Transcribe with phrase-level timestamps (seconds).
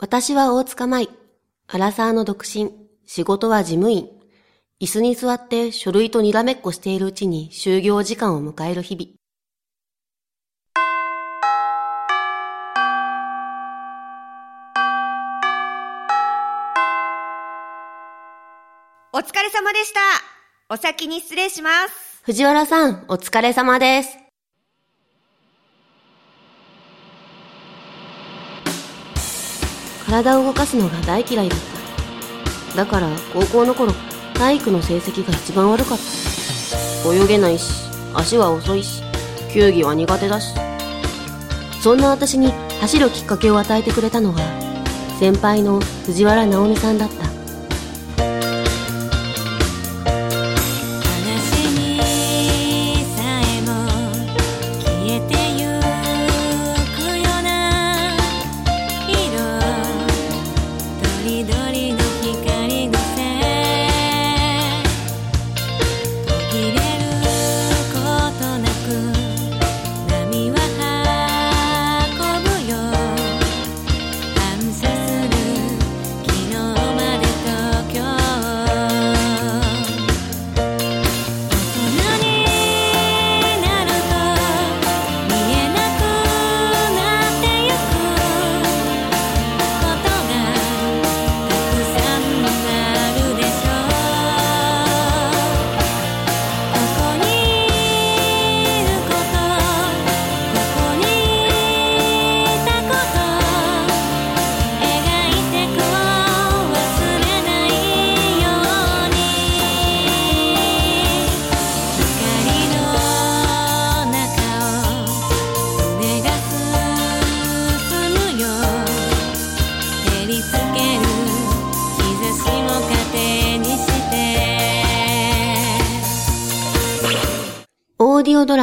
[0.00, 1.08] 私は大塚舞。
[1.66, 2.70] アラサーの独身。
[3.04, 4.08] 仕事は事務員。
[4.80, 9.10] 椅子に座って書類とにらめっこしているうちに就業時間を迎える日々。
[19.12, 20.00] お疲れ様でした。
[20.72, 22.20] お先に失礼します。
[22.22, 24.27] 藤原さん、お疲れ様です。
[30.08, 31.58] 体を動かすのが大嫌いだっ
[32.70, 32.76] た。
[32.78, 33.92] だから高校の頃、
[34.34, 37.14] 体育の成績が一番悪かった。
[37.14, 37.70] 泳げないし、
[38.14, 39.02] 足は遅いし、
[39.52, 40.54] 球技は苦手だし。
[41.82, 44.38] そんな私に走るきっかけを与えてくれたのは、
[45.20, 47.37] 先輩の藤原直美さんだった。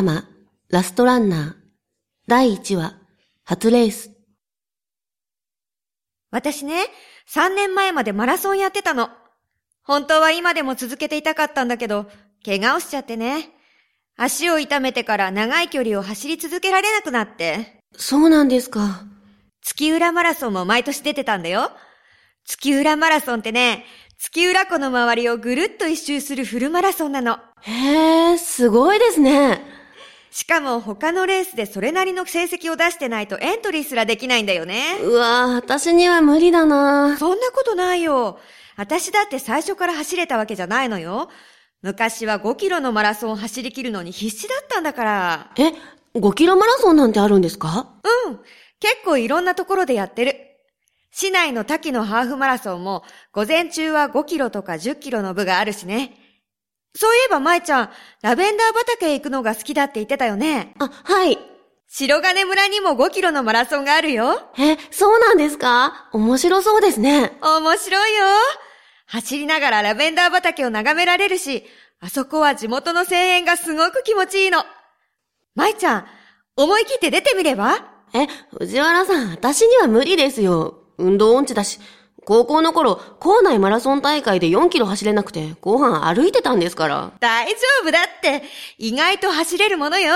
[0.00, 0.24] ラマ、
[0.70, 1.54] ラストランナー、
[2.26, 2.94] 第1話、
[3.44, 4.10] 初レース。
[6.30, 6.86] 私ね、
[7.28, 9.10] 3年前までマラソンやってたの。
[9.82, 12.10] 本当は今でも続けていたかったんだけど、
[12.42, 13.50] 怪我をしちゃってね。
[14.16, 17.82] 足を痛めてから長い距離を走り続けられなくなって。
[17.94, 19.04] そうなんですか。
[19.60, 21.72] 月浦マラソンも毎年出てたんだよ。
[22.46, 23.84] 月浦マラソンってね、
[24.18, 27.38] 月浦湖の周りをぐるっと一周するフルマラソンなの。
[27.60, 29.79] へえ、すごいですね。
[30.30, 34.98] しかも他のレースでそれなりの成績を出してないとエントリーすらできないんだよね。
[35.02, 38.38] うわぁ、私には無理だなそんなことないよ。
[38.76, 41.28] 私だって最初から走れたわけじゃないのよ。
[41.82, 45.50] 昔は5キロのマラソンを走り切るのに必死だったんだから。
[45.58, 45.72] え、
[46.18, 47.88] 5キロマラソンなんてあるんですか？
[48.28, 48.36] うん。
[48.78, 50.36] 結構いろんなところでやってる。
[51.10, 53.02] 市内の滝のハーフマラソンも
[53.32, 56.14] 午前中は5キロとか10キロの部があるしね。
[56.94, 57.90] そういえば舞ちゃん、
[58.22, 60.74] ラベンダー畑へ行くのが好きだって言ってたよね。
[60.78, 61.38] あ、はい。
[61.88, 64.40] 白金村にも5キロのマラソンがあるよ。
[64.58, 66.08] え、そうなんですか？
[66.12, 67.36] 面白そうですね。
[67.42, 68.24] 面白いよ。
[69.06, 71.64] 走りながらラベンダー畑を眺められるし、
[72.00, 74.64] あそこは地元の声援がすごく気持ちいいの。
[75.56, 76.06] 舞ちゃん、
[76.56, 77.74] 思い切って出てみれば？
[78.14, 80.84] え、藤原さん、私には無理ですよ。
[80.98, 81.80] 運動音痴だし。
[82.24, 87.12] 高校の頃、校内マラソン大会で4キロ走れなくて、後半歩いてたんですから。
[87.20, 88.42] 大丈夫だって、
[88.78, 90.14] 意外と走れるものよ。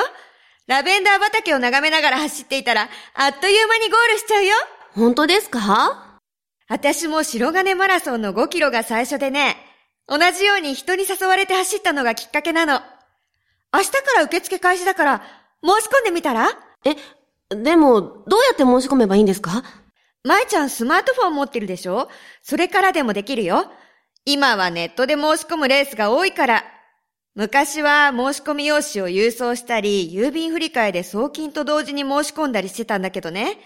[0.67, 4.55] ラベンダー畑を眺めながら走っていたら、あっという間にゴールしちゃうよ。
[4.95, 6.21] 本当ですか？
[6.69, 9.57] 私も白金マラソンの5キロが最初でね、
[10.07, 12.81] 同じように人に誘われて走ったのがきっかけなの。
[13.73, 15.23] 明日から受付開始だから、
[15.63, 16.49] 申し込んでみたら？
[16.85, 16.97] え、
[17.55, 19.65] でも、どうやって申し込めばいいんですか？
[20.27, 22.09] 舞ちゃんスマートフォン持ってるでしょ？
[22.43, 23.71] それからでもできるよ。
[24.25, 26.65] 今はネットで申し込むレースが多いから。
[27.35, 33.59] 昔は申し込み用紙を郵送したり、郵便振り替えで送金と同時に申し込んだりしてたんだけどね。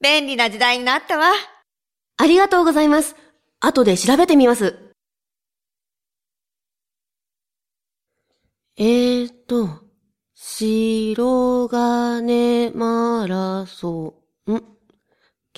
[0.00, 1.32] 便利な時代になったわ。
[2.16, 3.16] ありがとうございます。
[3.58, 4.78] 後で調べてみます。
[8.76, 9.68] えーと、
[10.34, 14.14] 白金マラソ
[14.46, 14.62] ン、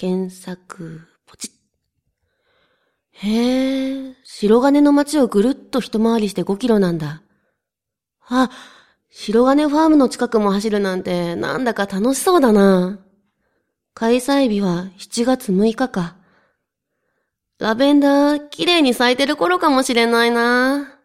[0.00, 1.50] 検索、ポチッ。
[3.28, 7.20] へえ、白金の街をぐるっと一回りして5キロなんだ。
[8.26, 8.48] あ、
[9.10, 12.98] 白金ファームの近くも走るなんてなんだか楽しそうだな。
[13.92, 16.16] 開催日は7月6日か。
[17.58, 20.98] ラベンダー、綺麗に咲いてる頃かもしれないな。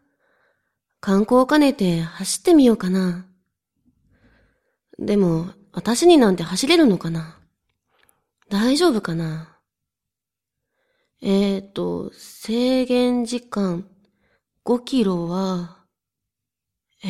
[1.01, 3.25] 観光を兼ねて走ってみようかな。
[4.97, 7.34] でも、私になんて走れるのかな
[8.49, 9.57] 大丈夫かな？
[11.21, 13.87] えーと、制限時間
[14.63, 15.77] 5キロは、
[17.03, 17.07] え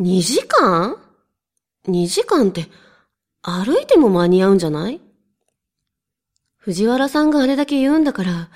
[0.00, 0.96] ?2 時間
[1.86, 2.66] ?2 時間って
[3.42, 5.00] 歩いても間に合うんじゃない？
[6.56, 8.48] 藤原さんがあれだけ言うんだから、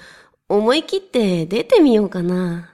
[0.48, 2.72] 思い切って出てみようかな。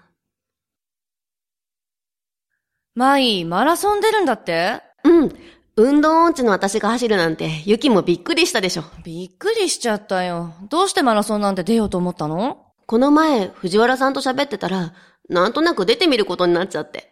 [2.94, 4.82] マイ、マラソン出るんだって？
[5.05, 5.32] うん。
[5.77, 8.85] 運動音痴の私が走るなんて、ユキもびっくりしたでしょ。
[9.05, 10.53] びっくりしちゃったよ。
[10.69, 12.67] どうしてマラソンなんて出ようと思ったの？
[12.87, 14.93] この前、藤原さんと喋ってたら、
[15.31, 17.11] なんとなく出てみることになっちゃって。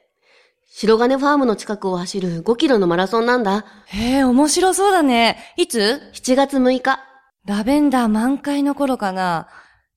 [0.72, 3.64] 白金ファームの近くを走る5キロのマラソンなんだ。
[3.86, 5.38] へえ、面白そうだね。
[5.56, 7.00] いつ？7月6日。
[7.46, 9.48] ラベンダー満開の頃かな。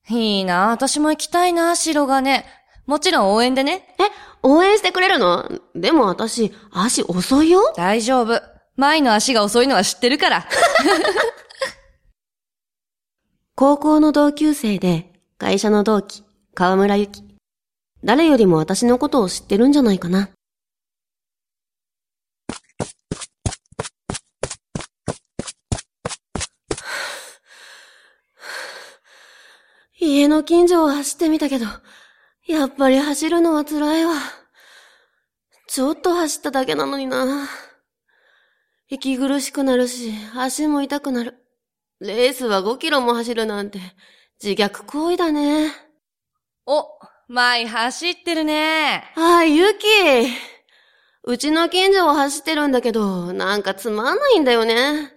[0.10, 2.46] いいな、私も行きたいな、白金。
[2.86, 3.94] もちろん応援でね。
[4.00, 4.04] え、
[4.42, 5.50] 応援してくれるの？
[5.76, 7.74] でも私、足遅いよ。
[7.76, 8.42] 大丈夫。
[8.76, 10.48] マイの足が遅いのは知ってるから。
[13.56, 16.24] 高校の同級生で、会社の同期、
[16.56, 17.24] 河村ゆき。
[18.04, 20.30] 誰よりも私のことを知ってるんじゃないかな。
[30.00, 31.66] 家の近所を走ってみたけど、
[32.48, 34.16] やっぱり走るのは辛いわ。
[35.68, 37.48] ちょっと走っただけなのにな。
[38.94, 41.44] 息苦しくなるし、足も痛くなる。
[42.00, 43.80] レースは5キロも走るなんて、
[44.42, 45.72] 自虐行為だね。
[46.68, 46.86] お、
[47.28, 49.04] マイ走ってるね。
[49.16, 49.86] ああ、ゆき
[51.24, 55.12] うちの近所を走ってるんだけど、なんかつまんないんだよね。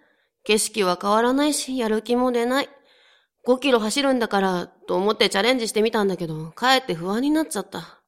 [0.45, 2.71] 景色は変わらないし、やる気も出ない。
[3.47, 8.01] 5キロ走るんだから、と思ってチャレンジしてみたんだけど、かえって不安になっちゃった。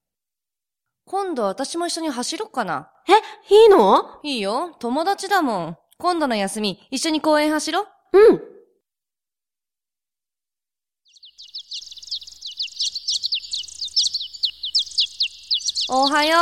[1.04, 2.90] 今度私も一緒に走ろっかな。
[3.08, 3.12] え、
[3.54, 4.20] いいの？
[4.22, 5.78] いいよ、友達だもん。
[5.98, 7.86] 今度の休み、一緒に公園走ろう。
[8.18, 8.40] うん。
[15.90, 16.36] おはよ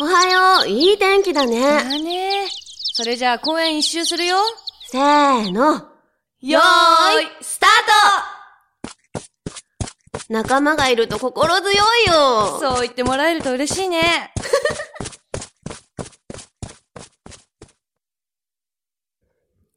[0.00, 0.04] う。
[0.04, 1.60] おはよう、いい天気だね。
[1.60, 2.48] だね。
[2.92, 4.36] それじゃあ公園一周するよ。
[4.88, 5.74] せーの。
[6.40, 7.70] よーい、スター
[10.30, 11.74] 仲間がいると心強い
[12.06, 12.60] よ。
[12.60, 14.32] トそう言ってもらえると嬉しいね。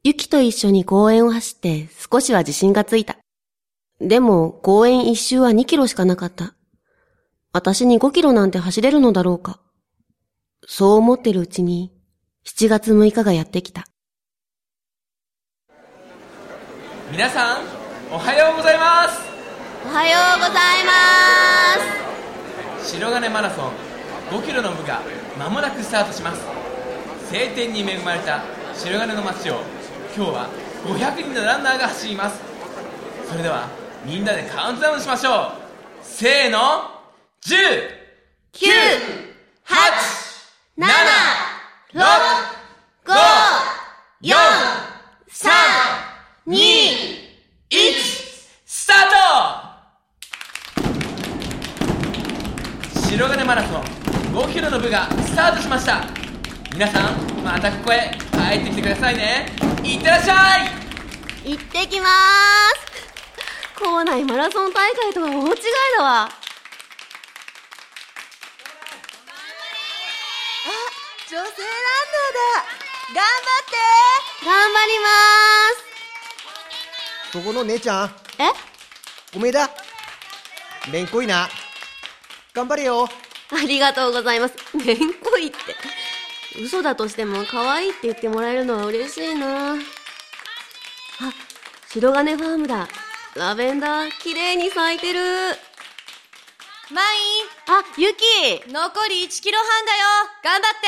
[0.04, 3.18] ゆきと一緒に公園を走って少しは自信がついた。
[4.02, 6.56] でも公園一周は2キロしかなかった。
[7.52, 9.60] 私に5キロなんて走れるのだろうか。
[10.66, 11.94] そう思ってるうちに
[12.48, 13.86] 7月6日がやってきた。
[17.12, 17.62] 皆さん
[18.12, 19.22] おはようございます
[19.86, 20.94] おはようございま
[22.84, 23.72] 白金マラソン
[24.32, 25.02] 5キロの部が
[25.38, 26.42] 間もなくスタートします
[27.30, 28.44] 晴天に恵まれた
[28.74, 29.58] 白金の街を
[30.16, 30.48] 今日は
[30.86, 32.40] 500人のランナーが走ります。
[33.28, 33.68] それでは
[34.06, 35.52] みんなでカウントダウンしましょう。
[36.04, 36.60] せーの。
[37.42, 38.04] 10
[38.54, 38.68] 9、
[39.66, 39.74] 8
[40.78, 40.86] 7、
[41.94, 42.00] 6
[43.06, 43.14] 5、
[44.22, 44.36] 4、
[45.28, 45.50] 3、
[46.48, 46.54] 2、
[47.72, 47.76] 1
[48.66, 48.98] スター
[52.94, 53.02] ト。
[53.10, 53.82] 白金マラソン。
[54.36, 56.06] 5キロの部がスタートしました。
[56.74, 59.46] 皆さんまたここへ帰ってきてくださいね
[59.84, 60.66] いってらっしゃ
[61.46, 62.10] い行ってきまー
[63.78, 65.40] す校内マラソン大会とは大違い
[66.00, 66.30] だわ。
[71.30, 71.54] 女性ランナー
[73.14, 73.26] だ頑
[74.44, 75.08] 頑張りま
[77.32, 78.08] そこの姉ちゃん、
[78.40, 78.52] え？
[79.36, 79.70] おめえだ。
[80.92, 81.48] めんこいな。
[82.54, 83.08] 頑張れよ。
[83.52, 84.56] ありがとうございます。
[84.74, 85.58] めんこいって。
[86.60, 89.78] 嘘だとしても可愛いって言ってもらえるのは嬉しいなあ、
[91.90, 92.88] 白金ファームだ。
[93.36, 95.20] ラベンダー、綺麗に咲いてる。
[96.92, 97.06] マイ
[97.68, 98.24] あ、ゆき
[98.70, 100.00] ン、残り1キロ半だよ。
[100.44, 100.88] 頑張って。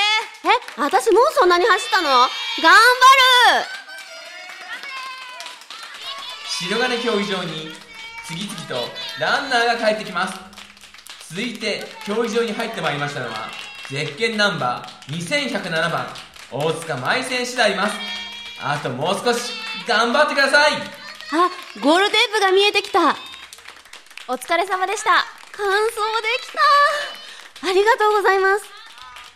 [0.77, 2.09] え、私もうそんなに走ったの？
[2.09, 2.29] 頑
[2.61, 2.77] 張
[3.59, 3.65] る
[6.47, 7.71] 白金競技場に
[8.27, 8.75] 次々と
[9.19, 10.39] ランナーが帰ってきます
[11.29, 13.49] 続いて競技場に入ってまいりましたのは
[13.89, 16.07] ゼッケンナンバー2107番
[16.51, 17.95] 大塚舞選手であります
[18.63, 19.51] あともう少し
[19.87, 20.71] 頑張ってください
[21.31, 21.49] あ、
[21.81, 23.15] ゴールテープが見えてきた。
[24.27, 25.09] お疲れ様でした。
[25.53, 26.51] 完走でき
[27.63, 28.65] たありがとうございます。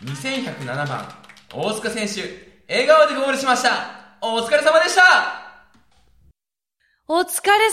[0.04, 1.08] 2107番
[1.52, 2.22] 大塚選手
[2.68, 5.02] 笑顔でゴールしましたお疲れ様でした
[7.08, 7.70] お疲れ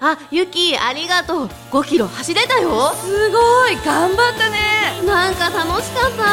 [0.00, 0.12] 様。
[0.12, 1.46] あ、ゆき、ありがとう。
[1.70, 2.90] 5キロ走れたよ。
[2.94, 4.79] すごい、頑張ったね。
[5.06, 6.24] なんか楽しかった。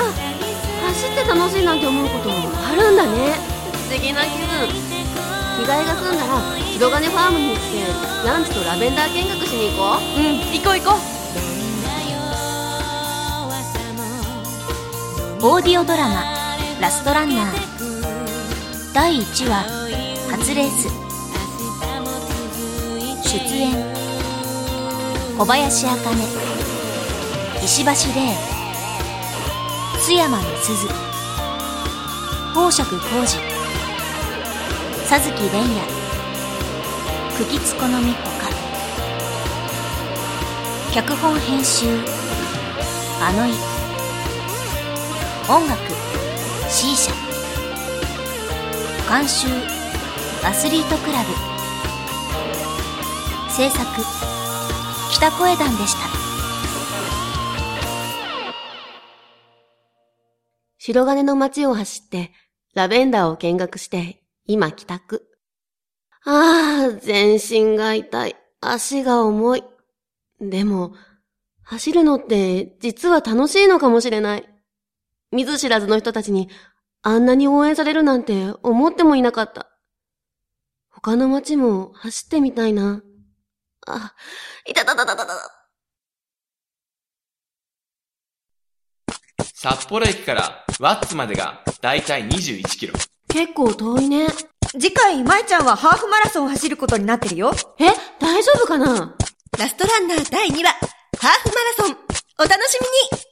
[0.88, 3.36] 走って楽しいなんて思うことあるんだね。
[3.90, 4.48] 不思議な気分。
[5.58, 6.42] 着替えが済んだら
[6.74, 7.62] 白金ファームに行って
[8.28, 10.98] ランチとラベンダー見学しに行こううん、行こう行こ
[15.42, 15.48] う。
[15.50, 16.24] オーディオドラマ、
[16.82, 17.46] ラストランナー。
[18.94, 19.66] 第1話、
[20.32, 20.90] 初レース。
[23.24, 23.74] 出演、
[25.38, 25.96] 小林茜、
[27.64, 28.57] 石橋玲、
[30.08, 30.88] 津山の鈴、
[32.54, 33.42] 宝釈浩二、
[35.06, 35.82] 佐月蓮也、
[37.38, 38.48] 久喜津好美ほか。
[40.94, 41.88] 脚本編集。
[43.22, 43.52] あのい
[45.50, 45.78] 音楽。
[46.70, 47.12] C 社
[49.10, 49.48] 監修。
[50.46, 51.34] アスリートクラブ。
[53.52, 53.86] 制作。
[55.12, 56.07] 北声団でした。
[60.88, 62.32] 白金の街を走って
[62.74, 65.28] ラベンダーを見学して今帰宅。
[66.24, 68.38] ああ、全身が痛い。
[68.62, 69.64] 足が重い。
[70.40, 70.94] でも、
[71.64, 74.48] 走るのって実は楽しいのかもしれない。
[75.34, 76.48] 見ず知らずの人たちに
[77.02, 79.68] あんなに応援されるなんて思ってもいなかった。
[80.90, 83.04] 他の街も走ってみたいな。
[83.88, 84.16] あ、
[84.66, 85.68] いたたたたたた。
[89.54, 92.94] 札幌駅からワッツまでがだいたい21キロ。
[93.30, 94.28] 結構遠いね。
[94.74, 97.52] 次回、舞ちゃんはハーフマラソンを走ることになってるよ。
[97.80, 97.86] え、
[98.20, 99.16] 大丈夫かな？
[99.58, 101.98] ラストランナー第2話、ハーフマラソン、
[102.38, 102.78] お楽し
[103.12, 103.24] みに